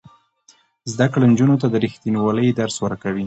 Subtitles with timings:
[0.91, 3.19] زده کړه نجونو ته د ریښتینولۍ درس ورکوي.